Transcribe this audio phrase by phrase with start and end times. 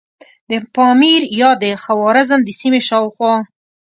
[0.49, 3.33] د پامیر یا د خوارزم د سیمې شاوخوا.